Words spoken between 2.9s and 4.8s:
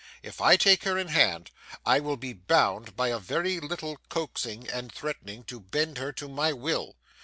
by a very little coaxing